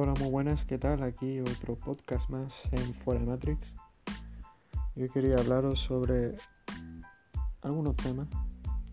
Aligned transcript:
Hola, 0.00 0.14
muy 0.20 0.30
buenas, 0.30 0.64
¿qué 0.66 0.78
tal? 0.78 1.02
Aquí 1.02 1.40
otro 1.40 1.74
podcast 1.74 2.30
más 2.30 2.48
en 2.70 2.94
Fuera 3.02 3.20
Matrix. 3.20 3.58
Yo 4.94 5.08
quería 5.08 5.34
hablaros 5.34 5.80
sobre 5.88 6.36
algunos 7.62 7.96
temas 7.96 8.28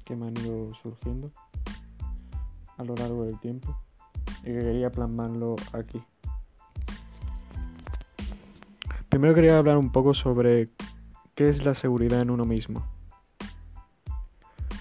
que 0.04 0.16
me 0.16 0.26
han 0.26 0.38
ido 0.38 0.74
surgiendo 0.82 1.32
a 2.78 2.84
lo 2.84 2.96
largo 2.96 3.24
del 3.24 3.39
tiempo 3.39 3.80
y 4.42 4.46
que 4.46 4.60
quería 4.62 4.89
plasmarlo 4.89 5.57
aquí. 5.74 6.02
Primero 9.08 9.36
quería 9.36 9.60
hablar 9.60 9.78
un 9.78 9.92
poco 9.92 10.16
sobre 10.16 10.70
qué 11.36 11.50
es 11.50 11.64
la 11.64 11.76
seguridad 11.76 12.22
en 12.22 12.32
uno 12.32 12.46
mismo. 12.46 12.84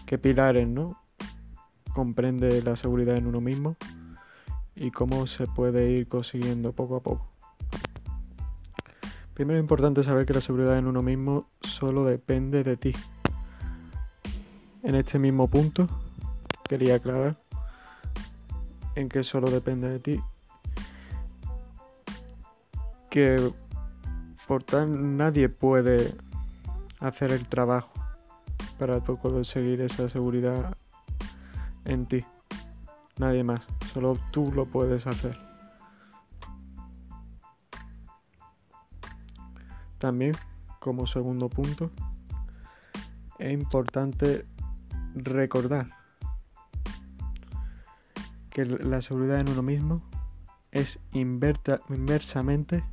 ¿Qué 0.07 0.17
pilares, 0.17 0.67
no? 0.67 0.99
Comprende 1.93 2.63
la 2.63 2.77
seguridad 2.77 3.15
en 3.15 3.27
uno 3.27 3.43
mismo 3.43 3.77
y 4.77 4.91
cómo 4.91 5.27
se 5.27 5.47
puede 5.47 5.91
ir 5.91 6.09
consiguiendo 6.09 6.73
poco 6.73 6.97
a 6.97 7.01
poco. 7.01 7.31
Primero 9.35 9.59
es 9.59 9.63
importante 9.63 10.03
saber 10.03 10.27
que 10.27 10.35
la 10.35 10.41
seguridad 10.41 10.79
en 10.79 10.87
uno 10.87 11.03
mismo 11.03 11.47
solo 11.61 12.05
depende 12.05 12.63
de 12.63 12.77
ti. 12.77 12.93
En 14.83 14.95
este 14.95 15.19
mismo 15.19 15.49
punto 15.49 15.89
quería 16.69 16.97
aclarar 16.97 17.37
en 18.95 19.09
que 19.09 19.25
solo 19.25 19.51
depende 19.51 19.89
de 19.89 19.99
ti. 19.99 20.21
Que 23.11 23.37
por 24.47 24.63
tal 24.63 25.17
nadie 25.17 25.49
puede 25.49 26.15
hacer 27.01 27.33
el 27.33 27.47
trabajo 27.47 27.93
para 28.79 29.01
conseguir 29.01 29.81
esa 29.81 30.09
seguridad 30.09 30.77
en 31.85 32.07
ti. 32.07 32.25
Nadie 33.19 33.45
más. 33.45 33.63
Solo 33.93 34.19
tú 34.31 34.51
lo 34.53 34.67
puedes 34.67 35.07
hacer. 35.07 35.39
También, 39.99 40.33
como 40.81 41.07
segundo 41.07 41.49
punto, 41.49 41.91
es 43.39 43.53
importante 43.53 44.47
recordar 45.15 45.89
que 48.51 48.65
la 48.65 49.01
seguridad 49.01 49.41
en 49.41 49.49
uno 49.49 49.63
mismo 49.63 50.03
es 50.73 50.99
inversamente 51.13 52.85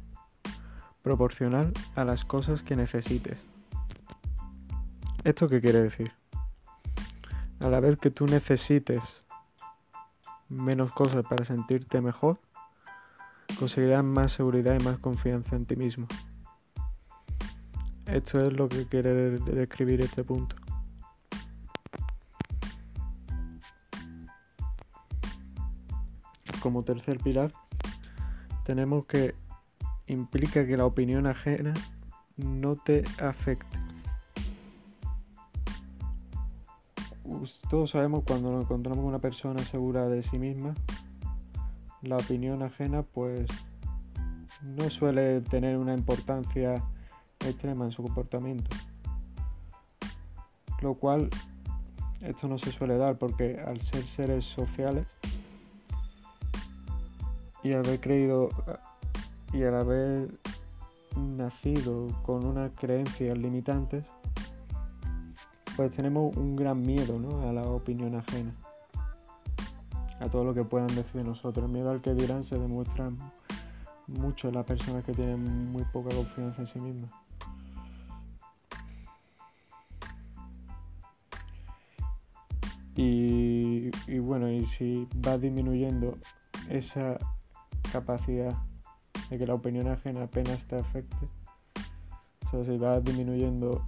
proporcional 1.01 1.73
a 1.95 2.05
las 2.05 2.23
cosas 2.23 2.61
que 2.61 2.75
necesites. 2.75 3.37
¿Esto 5.23 5.49
qué 5.49 5.61
quiere 5.61 5.81
decir? 5.81 6.11
A 7.59 7.67
la 7.69 7.79
vez 7.79 7.97
que 7.99 8.09
tú 8.09 8.25
necesites 8.25 9.01
menos 10.51 10.93
cosas 10.93 11.23
para 11.27 11.45
sentirte 11.45 12.01
mejor, 12.01 12.39
conseguirás 13.57 14.03
más 14.03 14.33
seguridad 14.33 14.77
y 14.79 14.83
más 14.83 14.99
confianza 14.99 15.55
en 15.55 15.65
ti 15.65 15.75
mismo. 15.75 16.07
Esto 18.05 18.39
es 18.39 18.53
lo 18.53 18.67
que 18.67 18.85
quiere 18.85 19.13
describir 19.39 20.01
este 20.01 20.23
punto. 20.23 20.55
Como 26.61 26.83
tercer 26.83 27.17
pilar, 27.19 27.51
tenemos 28.65 29.05
que 29.05 29.33
implica 30.07 30.67
que 30.67 30.77
la 30.77 30.85
opinión 30.85 31.25
ajena 31.25 31.73
no 32.35 32.75
te 32.75 33.03
afecte. 33.19 33.80
Todos 37.71 37.91
sabemos 37.91 38.25
cuando 38.27 38.51
nos 38.51 38.65
encontramos 38.65 38.99
con 38.99 39.07
una 39.07 39.19
persona 39.19 39.63
segura 39.63 40.09
de 40.09 40.23
sí 40.23 40.37
misma, 40.37 40.73
la 42.01 42.17
opinión 42.17 42.63
ajena 42.63 43.01
pues 43.01 43.47
no 44.61 44.89
suele 44.89 45.39
tener 45.39 45.77
una 45.77 45.93
importancia 45.93 46.83
extrema 47.39 47.85
en 47.85 47.93
su 47.93 48.03
comportamiento. 48.03 48.75
Lo 50.81 50.95
cual 50.95 51.29
esto 52.19 52.49
no 52.49 52.57
se 52.57 52.73
suele 52.73 52.97
dar 52.97 53.17
porque 53.17 53.61
al 53.65 53.79
ser 53.79 54.03
seres 54.17 54.43
sociales 54.53 55.07
y 57.63 57.71
haber 57.71 58.01
creído 58.01 58.49
y 59.53 59.63
al 59.63 59.79
haber 59.79 60.27
nacido 61.15 62.09
con 62.23 62.45
unas 62.45 62.71
creencias 62.77 63.37
limitantes, 63.37 64.03
pues 65.81 65.93
tenemos 65.93 66.37
un 66.37 66.55
gran 66.55 66.79
miedo 66.79 67.17
a 67.49 67.51
la 67.51 67.63
opinión 67.63 68.13
ajena, 68.13 68.53
a 70.19 70.29
todo 70.29 70.43
lo 70.43 70.53
que 70.53 70.63
puedan 70.63 70.85
decir 70.89 71.13
de 71.13 71.23
nosotros. 71.23 71.65
El 71.65 71.71
miedo 71.71 71.89
al 71.89 72.01
que 72.01 72.13
dirán 72.13 72.43
se 72.43 72.55
demuestra 72.59 73.09
mucho 74.05 74.49
en 74.49 74.53
las 74.53 74.65
personas 74.67 75.03
que 75.03 75.13
tienen 75.13 75.71
muy 75.71 75.83
poca 75.85 76.15
confianza 76.15 76.61
en 76.61 76.67
sí 76.67 76.79
mismas. 76.79 77.11
Y, 82.95 83.89
y, 84.05 84.19
bueno, 84.19 84.51
y 84.51 84.67
si 84.67 85.07
va 85.27 85.39
disminuyendo 85.39 86.15
esa 86.69 87.17
capacidad 87.91 88.55
de 89.31 89.39
que 89.39 89.47
la 89.47 89.55
opinión 89.55 89.87
ajena 89.87 90.25
apenas 90.25 90.59
te 90.67 90.75
afecte, 90.75 91.27
o 92.45 92.51
sea, 92.51 92.65
si 92.65 92.79
va 92.79 92.99
disminuyendo 92.99 93.83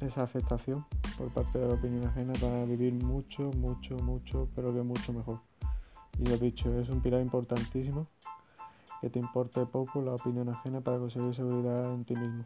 esa 0.00 0.22
aceptación, 0.22 0.86
por 1.18 1.28
parte 1.30 1.58
de 1.58 1.66
la 1.66 1.74
opinión 1.74 2.06
ajena 2.06 2.32
para 2.34 2.64
vivir 2.64 2.94
mucho, 2.94 3.50
mucho, 3.56 3.96
mucho, 3.96 4.48
pero 4.54 4.72
que 4.72 4.82
mucho 4.82 5.12
mejor. 5.12 5.40
Y 6.16 6.24
lo 6.24 6.38
dicho, 6.38 6.72
es 6.78 6.88
un 6.88 7.00
pilar 7.02 7.20
importantísimo 7.20 8.06
que 9.00 9.10
te 9.10 9.18
importe 9.18 9.66
poco 9.66 10.00
la 10.00 10.14
opinión 10.14 10.48
ajena 10.48 10.80
para 10.80 10.98
conseguir 10.98 11.34
seguridad 11.34 11.92
en 11.92 12.04
ti 12.04 12.14
mismo. 12.14 12.44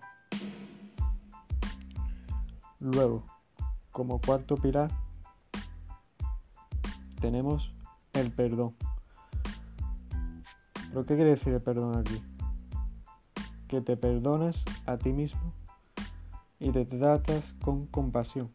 Luego, 2.81 3.25
como 3.91 4.21
cuarto 4.21 4.56
pilar, 4.56 4.91
tenemos 7.21 7.72
el 8.15 8.33
perdón. 8.33 8.75
¿Pero 10.89 11.06
qué 11.06 11.15
quiere 11.15 11.31
decir 11.31 11.53
el 11.53 11.62
perdón 11.62 11.99
aquí? 11.99 12.22
Que 13.69 13.83
te 13.83 13.97
perdones 13.97 14.56
a 14.87 14.97
ti 14.97 15.12
mismo 15.12 15.53
y 16.59 16.71
te 16.71 16.84
tratas 16.84 17.43
con 17.60 17.87
compasión. 17.87 18.49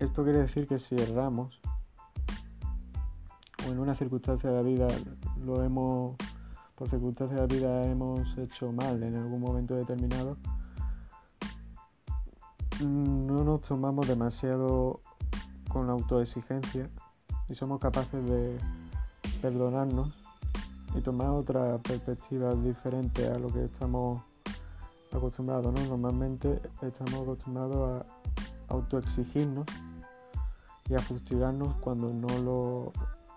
Esto 0.00 0.24
quiere 0.24 0.38
decir 0.38 0.66
que 0.66 0.78
si 0.78 0.94
erramos 0.94 1.60
o 3.66 3.70
en 3.70 3.78
una 3.78 3.94
circunstancia 3.94 4.48
de 4.48 4.56
la 4.56 4.62
vida 4.62 4.88
lo 5.44 5.62
hemos, 5.62 6.16
por 6.74 6.88
circunstancias 6.88 7.38
de 7.38 7.46
la 7.46 7.54
vida 7.54 7.84
hemos 7.84 8.38
hecho 8.38 8.72
mal 8.72 9.02
en 9.02 9.14
algún 9.14 9.42
momento 9.42 9.74
determinado, 9.74 10.38
no 12.82 13.44
nos 13.44 13.60
tomamos 13.60 14.08
demasiado 14.08 15.00
con 15.68 15.86
la 15.86 15.92
autoexigencia 15.92 16.88
y 17.50 17.54
somos 17.54 17.78
capaces 17.78 18.24
de 18.24 18.58
perdonarnos 19.42 20.14
y 20.94 21.02
tomar 21.02 21.28
otra 21.28 21.76
perspectiva 21.76 22.54
diferente 22.54 23.28
a 23.28 23.38
lo 23.38 23.48
que 23.48 23.64
estamos 23.64 24.22
acostumbrados, 25.12 25.74
¿no? 25.74 25.86
Normalmente 25.88 26.62
estamos 26.80 27.20
acostumbrados 27.20 28.02
a 28.02 28.72
autoexigirnos 28.72 29.66
y 30.90 30.94
a 30.94 31.52
cuando 31.80 32.12
no 32.12 32.26
lo 32.42 32.92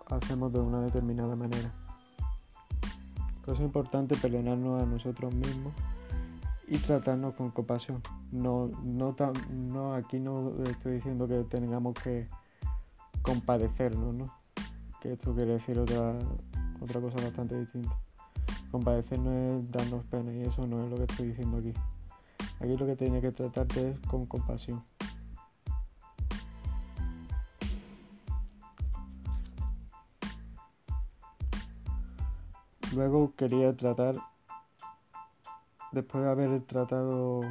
hacemos 0.10 0.52
de 0.52 0.60
una 0.60 0.82
determinada 0.82 1.36
manera. 1.36 1.72
es 3.46 3.60
importante 3.60 4.16
perdonarnos 4.18 4.82
a 4.82 4.86
nosotros 4.88 5.36
mismos 5.36 5.72
y 6.68 6.80
tratarnos 6.80 7.36
con 7.36 7.52
compasión. 7.52 8.02
No, 8.32 8.72
no, 8.84 9.94
aquí 9.94 10.20
no 10.20 10.50
estoy 10.64 10.94
diciendo 10.94 11.28
que 11.28 11.44
tengamos 11.44 11.94
que 11.94 12.28
compadecernos, 13.22 14.16
¿no? 14.16 14.26
Que 15.00 15.14
esto 15.14 15.36
quiere 15.36 15.54
decir 15.54 15.78
otra, 15.78 16.18
otra 16.82 17.02
cosa 17.02 17.24
bastante 17.24 17.60
distinta. 17.60 17.96
Compadecer 18.72 19.20
no 19.20 19.32
es 19.32 19.72
darnos 19.72 20.04
pena 20.06 20.34
y 20.34 20.42
eso 20.42 20.66
no 20.66 20.84
es 20.84 20.90
lo 20.90 20.96
que 20.96 21.04
estoy 21.04 21.28
diciendo 21.28 21.58
aquí. 21.58 21.74
Aquí 22.60 22.76
lo 22.78 22.88
que 22.88 22.96
tiene 22.96 23.22
que 23.22 23.32
tratarte 23.32 23.92
es 23.92 24.00
con 24.08 24.26
compasión. 24.26 24.84
Luego 32.96 33.34
quería 33.36 33.76
tratar, 33.76 34.14
después 35.92 36.24
de 36.24 36.30
haber 36.30 36.62
tratado 36.62 37.42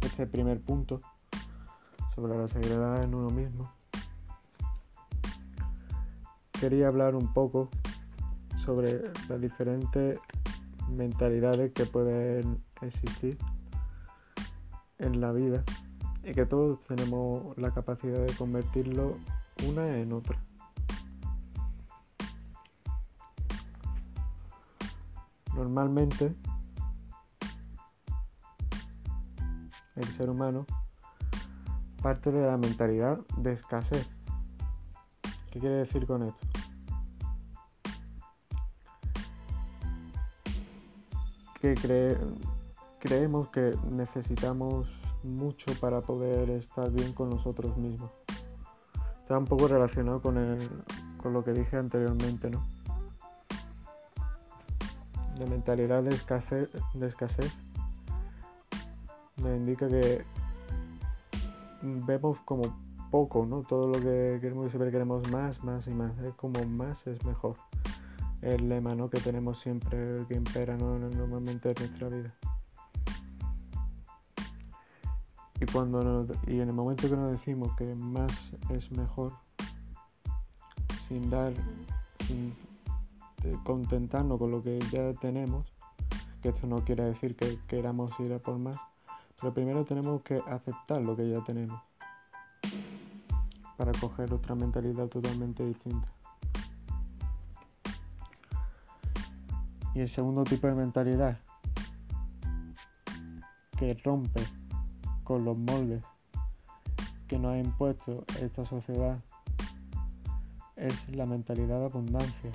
este 0.00 0.26
primer 0.26 0.60
punto 0.62 1.00
sobre 2.14 2.38
la 2.38 2.48
seguridad 2.48 3.02
en 3.02 3.14
uno 3.14 3.28
mismo, 3.28 3.70
quería 6.58 6.88
hablar 6.88 7.14
un 7.14 7.34
poco 7.34 7.68
sobre 8.64 9.12
las 9.28 9.38
diferentes 9.38 10.18
mentalidades 10.88 11.72
que 11.72 11.84
pueden 11.84 12.64
existir 12.80 13.36
en 14.98 15.20
la 15.20 15.32
vida 15.32 15.62
y 16.24 16.32
que 16.32 16.46
todos 16.46 16.80
tenemos 16.84 17.56
la 17.58 17.74
capacidad 17.74 18.24
de 18.24 18.34
convertirlo 18.34 19.18
una 19.68 19.98
en 19.98 20.14
otra. 20.14 20.49
Normalmente 25.60 26.34
el 29.94 30.04
ser 30.16 30.30
humano 30.30 30.64
parte 32.02 32.30
de 32.30 32.46
la 32.46 32.56
mentalidad 32.56 33.18
de 33.36 33.52
escasez. 33.52 34.08
¿Qué 35.50 35.60
quiere 35.60 35.74
decir 35.76 36.06
con 36.06 36.22
esto? 36.22 36.46
Que 41.60 41.74
creemos 42.98 43.50
que 43.50 43.76
necesitamos 43.90 44.88
mucho 45.22 45.72
para 45.78 46.00
poder 46.00 46.48
estar 46.48 46.90
bien 46.90 47.12
con 47.12 47.28
nosotros 47.28 47.76
mismos. 47.76 48.10
Está 49.20 49.36
un 49.36 49.44
poco 49.44 49.68
relacionado 49.68 50.22
con, 50.22 50.56
con 51.18 51.34
lo 51.34 51.44
que 51.44 51.52
dije 51.52 51.76
anteriormente, 51.76 52.48
¿no? 52.48 52.66
La 55.40 55.46
mentalidad 55.46 56.02
de 56.02 56.10
escasez, 56.10 56.68
de 56.92 57.06
escasez 57.06 57.50
me 59.42 59.56
indica 59.56 59.88
que 59.88 60.22
vemos 61.82 62.36
como 62.44 62.62
poco, 63.10 63.46
¿no? 63.46 63.62
Todo 63.62 63.86
lo 63.86 63.94
que 63.94 64.38
queremos 64.42 64.70
siempre 64.70 64.90
queremos 64.90 65.30
más, 65.30 65.64
más 65.64 65.86
y 65.86 65.90
más. 65.92 66.12
Es 66.18 66.34
como 66.34 66.62
más 66.66 66.98
es 67.06 67.24
mejor. 67.24 67.56
El 68.42 68.68
lema, 68.68 68.94
¿no? 68.94 69.08
Que 69.08 69.18
tenemos 69.18 69.58
siempre, 69.60 70.26
que 70.28 70.34
impera 70.34 70.76
normalmente 70.76 71.70
en 71.70 71.74
nuestra 71.78 72.08
vida. 72.10 72.34
Y, 75.58 75.64
cuando 75.72 76.26
y 76.46 76.60
en 76.60 76.68
el 76.68 76.74
momento 76.74 77.08
que 77.08 77.16
nos 77.16 77.32
decimos 77.32 77.74
que 77.78 77.94
más 77.94 78.30
es 78.68 78.92
mejor, 78.92 79.32
sin 81.08 81.30
dar, 81.30 81.54
sin 82.26 82.54
contentarnos 83.64 84.38
con 84.38 84.50
lo 84.50 84.62
que 84.62 84.78
ya 84.90 85.12
tenemos, 85.14 85.66
que 86.42 86.50
esto 86.50 86.66
no 86.66 86.84
quiere 86.84 87.04
decir 87.04 87.36
que 87.36 87.58
queramos 87.68 88.18
ir 88.20 88.32
a 88.32 88.38
por 88.38 88.58
más, 88.58 88.78
pero 89.40 89.54
primero 89.54 89.84
tenemos 89.84 90.22
que 90.22 90.40
aceptar 90.46 91.00
lo 91.00 91.16
que 91.16 91.28
ya 91.28 91.42
tenemos 91.44 91.80
para 93.76 93.92
coger 93.92 94.32
otra 94.34 94.54
mentalidad 94.54 95.08
totalmente 95.08 95.64
distinta. 95.64 96.06
Y 99.94 100.00
el 100.00 100.10
segundo 100.10 100.44
tipo 100.44 100.66
de 100.66 100.74
mentalidad 100.74 101.38
que 103.78 103.94
rompe 104.04 104.42
con 105.24 105.44
los 105.44 105.58
moldes 105.58 106.02
que 107.26 107.38
nos 107.38 107.54
ha 107.54 107.58
impuesto 107.58 108.24
esta 108.40 108.64
sociedad 108.66 109.18
es 110.76 111.08
la 111.08 111.24
mentalidad 111.24 111.78
de 111.78 111.84
abundancia. 111.86 112.50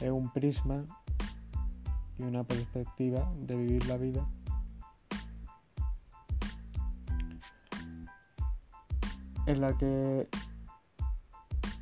Es 0.00 0.10
un 0.10 0.32
prisma 0.32 0.84
y 2.18 2.22
una 2.22 2.44
perspectiva 2.44 3.32
de 3.40 3.56
vivir 3.56 3.86
la 3.86 3.96
vida 3.96 4.26
en 9.46 9.60
la 9.62 9.76
que 9.78 10.28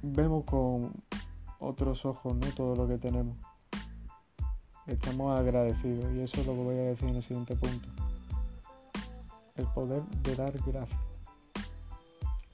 vemos 0.02 0.44
con 0.44 0.92
otros 1.58 2.04
ojos 2.04 2.36
¿no? 2.36 2.46
todo 2.54 2.76
lo 2.76 2.88
que 2.88 2.96
tenemos. 2.96 3.36
Estamos 4.86 5.38
agradecidos 5.38 6.12
y 6.14 6.20
eso 6.20 6.40
es 6.40 6.46
lo 6.46 6.52
que 6.52 6.62
voy 6.62 6.76
a 6.76 6.82
decir 6.82 7.08
en 7.08 7.16
el 7.16 7.22
siguiente 7.24 7.56
punto. 7.56 7.88
El 9.56 9.66
poder 9.68 10.04
de 10.04 10.36
dar 10.36 10.52
gracias. 10.64 11.00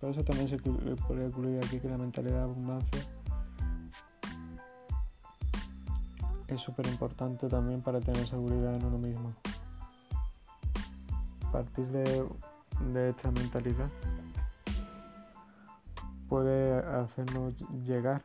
Por 0.01 0.11
eso 0.11 0.25
también 0.25 0.49
se 0.49 0.57
podría 0.57 1.27
incluir 1.27 1.63
aquí 1.63 1.79
que 1.79 1.89
la 1.89 1.99
mentalidad 1.99 2.39
de 2.39 2.43
abundancia 2.43 3.01
es 6.53 6.61
súper 6.61 6.87
importante 6.87 7.49
también 7.49 7.81
para 7.81 8.01
tener 8.01 8.27
seguridad 8.27 8.75
en 8.75 8.85
uno 8.85 8.99
mismo. 8.99 9.31
Partir 11.51 11.87
de, 11.89 12.29
esta 13.09 13.31
mentalidad 13.31 13.91
puede 16.29 16.79
hacernos 16.79 17.55
llegar 17.85 18.23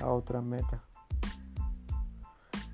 a 0.00 0.08
otras 0.08 0.42
metas. 0.42 0.80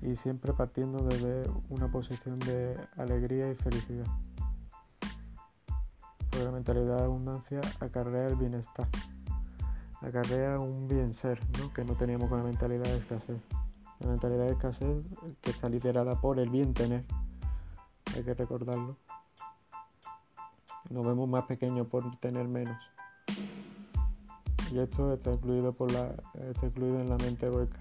Y 0.01 0.17
siempre 0.17 0.51
partiendo 0.51 1.01
desde 1.05 1.49
una 1.69 1.89
posición 1.89 2.39
de 2.39 2.77
alegría 2.97 3.49
y 3.49 3.55
felicidad. 3.55 4.07
Porque 6.17 6.43
la 6.43 6.51
mentalidad 6.51 6.97
de 6.97 7.03
abundancia 7.03 7.61
acarrea 7.79 8.27
el 8.27 8.35
bienestar. 8.35 8.87
Acarrea 10.01 10.59
un 10.59 10.89
bien 10.89 11.13
ser, 11.13 11.39
¿no? 11.57 11.71
que 11.71 11.85
no 11.85 11.95
teníamos 11.95 12.27
con 12.27 12.39
la 12.39 12.43
mentalidad 12.43 12.83
de 12.83 12.97
escasez. 12.97 13.62
La 14.03 14.09
mentalidad 14.09 14.45
de 14.47 14.51
escasez 14.51 15.05
que 15.41 15.51
está 15.51 15.69
liderada 15.69 16.19
por 16.19 16.37
el 16.37 16.49
bien 16.49 16.73
tener. 16.73 17.05
Hay 18.13 18.23
que 18.23 18.33
recordarlo. 18.33 18.97
Nos 20.89 21.05
vemos 21.05 21.29
más 21.29 21.45
pequeños 21.45 21.87
por 21.87 22.13
tener 22.17 22.45
menos. 22.45 22.77
Y 24.73 24.79
esto 24.79 25.13
está 25.13 25.31
incluido, 25.31 25.71
por 25.71 25.89
la, 25.89 26.13
está 26.49 26.65
incluido 26.65 26.99
en 26.99 27.09
la 27.09 27.15
mente 27.15 27.49
hueca. 27.49 27.79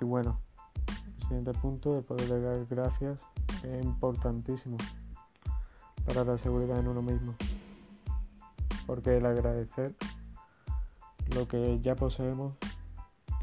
Y 0.00 0.04
bueno, 0.04 0.40
el 1.16 1.22
siguiente 1.24 1.52
punto, 1.52 1.98
el 1.98 2.04
poder 2.04 2.28
de 2.28 2.40
dar 2.40 2.66
gracias, 2.66 3.20
es 3.64 3.84
importantísimo 3.84 4.78
para 6.08 6.24
la 6.24 6.38
seguridad 6.38 6.78
en 6.78 6.88
uno 6.88 7.02
mismo. 7.02 7.34
Porque 8.86 9.18
el 9.18 9.26
agradecer 9.26 9.94
lo 11.34 11.46
que 11.46 11.78
ya 11.82 11.94
poseemos 11.94 12.54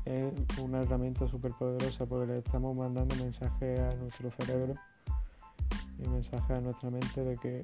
es 0.05 0.33
una 0.59 0.81
herramienta 0.81 1.27
súper 1.27 1.51
poderosa 1.53 2.05
porque 2.07 2.33
le 2.33 2.39
estamos 2.39 2.75
mandando 2.75 3.15
mensaje 3.17 3.79
a 3.79 3.95
nuestro 3.95 4.31
cerebro 4.31 4.73
y 5.99 6.07
mensaje 6.09 6.53
a 6.53 6.61
nuestra 6.61 6.89
mente 6.89 7.23
de 7.23 7.37
que 7.37 7.63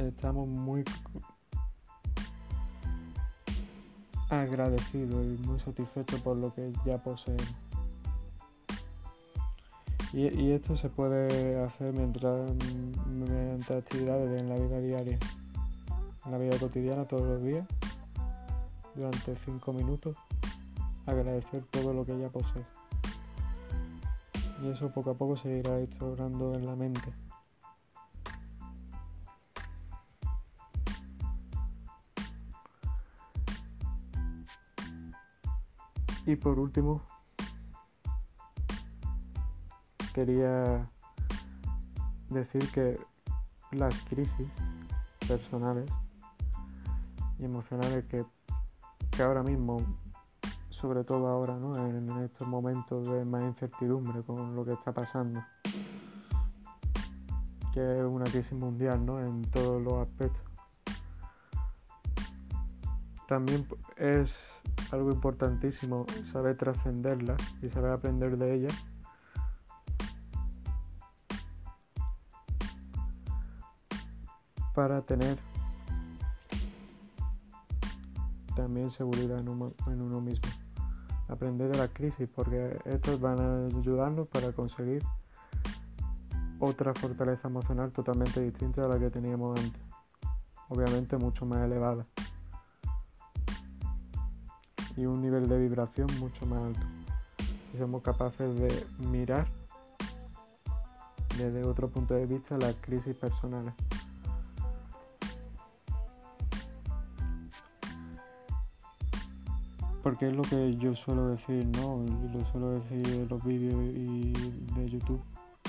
estamos 0.00 0.48
muy 0.48 0.82
agradecidos 4.30 5.26
y 5.26 5.46
muy 5.46 5.60
satisfechos 5.60 6.20
por 6.20 6.36
lo 6.36 6.54
que 6.54 6.72
ya 6.86 7.02
poseemos. 7.02 7.67
Y, 10.12 10.52
esto 10.52 10.76
se 10.76 10.88
puede 10.88 11.62
hacer 11.62 11.92
mientras, 11.92 12.50
mediante 13.06 13.74
actividades 13.74 14.40
en 14.40 14.48
la 14.48 14.54
vida 14.54 14.80
diaria, 14.80 15.18
en 16.24 16.32
la 16.32 16.38
vida 16.38 16.58
cotidiana 16.58 17.04
todos 17.04 17.26
los 17.26 17.42
días, 17.42 17.66
durante 18.94 19.36
5 19.44 19.72
minutos, 19.74 20.16
agradecer 21.04 21.62
todo 21.64 21.92
lo 21.92 22.06
que 22.06 22.18
ya 22.18 22.30
posee. 22.30 22.64
Y 24.62 24.68
eso 24.70 24.90
poco 24.90 25.10
a 25.10 25.14
poco 25.14 25.36
se 25.36 25.58
irá 25.58 25.78
instaurando 25.78 26.54
en 26.54 26.66
la 26.66 26.74
mente. 26.74 27.12
Y 36.24 36.36
por 36.36 36.58
último, 36.58 37.02
quería 40.18 40.90
decir 42.28 42.68
que 42.72 42.98
las 43.70 43.94
crisis 44.08 44.48
personales 45.28 45.88
y 47.38 47.44
emocionales 47.44 48.04
que, 48.06 48.24
ahora 49.22 49.44
mismo, 49.44 49.76
sobre 50.70 51.04
todo 51.04 51.28
ahora, 51.28 51.54
en, 51.54 52.10
estos 52.24 52.48
momentos 52.48 53.08
de 53.12 53.24
más 53.24 53.44
incertidumbre 53.44 54.24
con 54.24 54.56
lo 54.56 54.64
que 54.64 54.72
está 54.72 54.90
pasando, 54.92 55.40
que 57.72 57.92
es 57.92 58.00
una 58.00 58.24
crisis 58.24 58.54
mundial 58.54 59.06
¿no? 59.06 59.20
en 59.20 59.42
todos 59.42 59.80
los 59.80 59.94
aspectos, 59.98 60.42
también 63.28 63.68
es 63.96 64.32
algo 64.90 65.12
importantísimo 65.12 66.06
saber 66.32 66.56
trascenderla 66.56 67.36
y 67.62 67.68
saber 67.68 67.92
aprender 67.92 68.36
de 68.36 68.54
ella 68.54 68.68
para 74.78 75.02
tener 75.02 75.36
también 78.54 78.92
seguridad 78.92 79.40
en 79.40 79.48
uno, 79.48 80.20
mismo. 80.20 80.48
Aprender 81.26 81.72
de 81.72 81.78
la 81.78 81.88
crisis 81.88 82.28
porque 82.32 82.78
estos 82.84 83.20
van 83.20 83.40
a 83.40 83.76
ayudarnos 83.76 84.28
para 84.28 84.52
conseguir 84.52 85.02
otra 86.60 86.94
fortaleza 86.94 87.48
emocional 87.48 87.90
totalmente 87.90 88.40
distinta 88.40 88.84
a 88.84 88.88
la 88.88 89.00
que 89.00 89.10
teníamos 89.10 89.58
antes. 89.58 89.82
Obviamente 90.68 91.16
mucho 91.16 91.44
más 91.44 91.62
elevada. 91.62 92.04
Y 94.96 95.06
un 95.06 95.20
nivel 95.20 95.48
de 95.48 95.58
vibración 95.58 96.06
mucho 96.20 96.46
más 96.46 96.62
alto. 96.62 96.86
Y 97.74 97.78
somos 97.78 98.00
capaces 98.02 98.54
de 98.60 98.86
mirar 99.08 99.48
desde 101.36 101.64
otro 101.64 101.88
punto 101.88 102.14
de 102.14 102.26
vista 102.26 102.56
las 102.58 102.76
crisis 102.76 103.16
personales. 103.16 103.74
Porque 110.08 110.28
es 110.28 110.34
lo 110.34 110.40
que 110.40 110.74
yo 110.76 110.96
suelo 110.96 111.28
decir, 111.28 111.66
¿no? 111.76 112.02
Lo 112.32 112.42
suelo 112.50 112.70
decir 112.80 113.06
en 113.06 113.28
los 113.28 113.44
vídeos 113.44 113.76
de 114.74 114.88
YouTube 114.88 115.22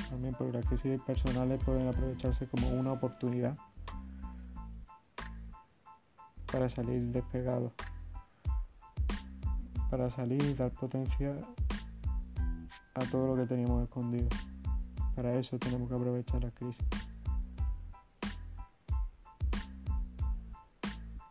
también, 0.10 0.34
porque 0.34 0.54
las 0.54 0.66
crisis 0.66 0.98
personales 1.02 1.62
pueden 1.66 1.90
aprovecharse 1.90 2.48
como 2.48 2.70
una 2.70 2.94
oportunidad 2.94 3.58
para 6.50 6.70
salir 6.70 7.04
despegado, 7.12 7.74
para 9.90 10.10
salir 10.10 10.42
y 10.42 10.54
dar 10.54 10.72
potencia 10.72 11.36
a 12.96 13.00
todo 13.12 13.36
lo 13.36 13.36
que 13.36 13.46
teníamos 13.46 13.84
escondido. 13.84 14.30
Para 15.18 15.36
eso 15.36 15.60
tenemos 15.60 15.90
que 15.90 15.96
aprovechar 15.96 16.42
la 16.42 16.52
crisis. 16.52 16.88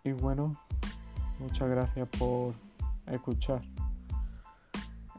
Y 0.04 0.12
bueno, 0.12 0.50
muchas 1.40 1.70
gracias 1.70 2.06
por 2.18 2.67
escuchar 3.10 3.62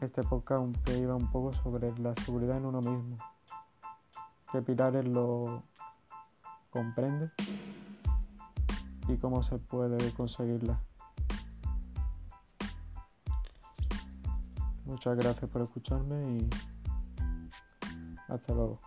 este 0.00 0.22
podcast 0.22 0.76
que 0.84 0.98
iba 0.98 1.14
un 1.14 1.30
poco 1.30 1.52
sobre 1.52 1.96
la 1.98 2.14
seguridad 2.24 2.56
en 2.56 2.66
uno 2.66 2.80
mismo. 2.80 3.18
Que 4.50 4.62
Pilares 4.62 5.06
lo 5.06 5.62
comprende 6.70 7.30
y 9.08 9.16
cómo 9.18 9.42
se 9.42 9.58
puede 9.58 10.12
conseguirla. 10.14 10.80
Muchas 14.84 15.16
gracias 15.16 15.50
por 15.50 15.62
escucharme 15.62 16.20
y 16.22 16.50
hasta 18.28 18.54
luego. 18.54 18.80